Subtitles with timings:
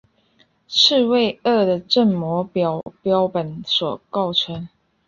[0.67, 2.81] 刺猬鳄的正模标
[3.31, 4.67] 本所构成。